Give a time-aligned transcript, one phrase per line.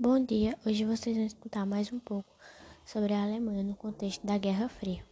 [0.00, 2.30] Bom dia, hoje vocês vão escutar mais um pouco
[2.84, 5.04] sobre a Alemanha no contexto da Guerra Fria.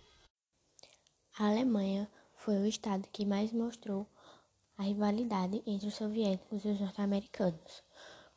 [1.36, 4.06] A Alemanha foi o estado que mais mostrou
[4.78, 7.82] a rivalidade entre os soviéticos e os norte-americanos.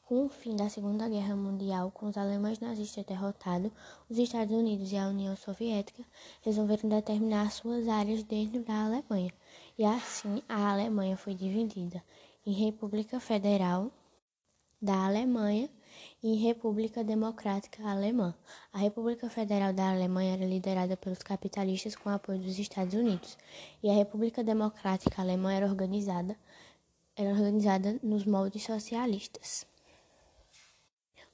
[0.01, 3.71] Com o fim da Segunda Guerra Mundial, com os alemães nazistas derrotados,
[4.09, 6.03] os Estados Unidos e a União Soviética
[6.41, 9.31] resolveram determinar suas áreas dentro da Alemanha,
[9.77, 12.03] e assim a Alemanha foi dividida
[12.43, 13.91] em República Federal
[14.81, 15.69] da Alemanha
[16.21, 18.33] e República Democrática Alemã.
[18.71, 23.37] A República Federal da Alemanha era liderada pelos capitalistas com apoio dos Estados Unidos,
[23.81, 26.37] e a República Democrática Alemã era organizada
[27.19, 29.67] era organizada nos moldes socialistas.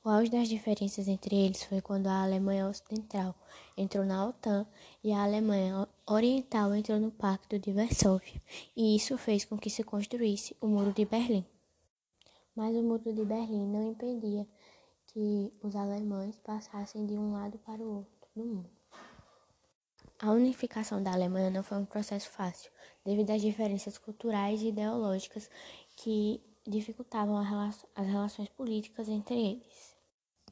[0.03, 3.35] O auge das diferenças entre eles foi quando a Alemanha Ocidental
[3.77, 4.65] entrou na OTAN
[5.03, 8.41] e a Alemanha Oriental entrou no Pacto de Varsóvia,
[8.75, 11.45] e isso fez com que se construísse o Muro de Berlim.
[12.55, 14.47] Mas o Muro de Berlim não impedia
[15.07, 18.69] que os alemães passassem de um lado para o outro do mundo.
[20.19, 22.71] A unificação da Alemanha não foi um processo fácil,
[23.03, 25.49] devido às diferenças culturais e ideológicas
[25.97, 29.95] que dificultavam as relações políticas entre eles.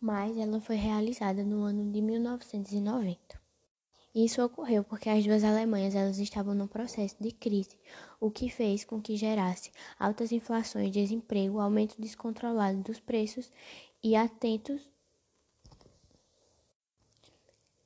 [0.01, 3.42] Mas ela foi realizada no ano de 1990.
[4.13, 7.75] Isso ocorreu porque as duas Alemanhas elas estavam num processo de crise,
[8.19, 13.51] o que fez com que gerasse altas inflações, desemprego, aumento descontrolado dos preços
[14.03, 14.87] e atentos.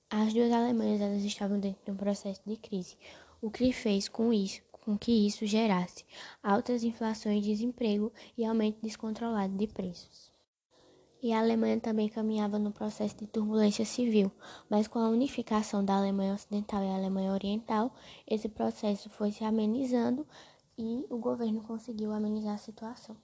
[0.10, 2.98] As duas Alemanhas elas estavam dentro de um processo de crise,
[3.42, 6.06] o que fez com isso com que isso gerasse
[6.42, 10.37] altas inflações, desemprego e aumento descontrolado de preços
[11.22, 14.32] e a Alemanha também caminhava no processo de turbulência civil,
[14.70, 17.94] mas com a unificação da Alemanha Ocidental e Alemanha Oriental,
[18.28, 20.26] esse processo foi se amenizando
[20.78, 23.18] e o governo conseguiu amenizar a situação.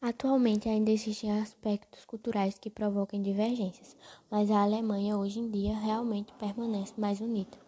[0.00, 3.96] Atualmente ainda existem aspectos culturais que provocam divergências,
[4.30, 7.63] mas a Alemanha hoje em dia realmente permanece mais unida.